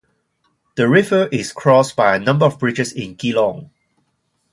[0.77, 3.69] The river is crossed by a number of bridges in Geelong.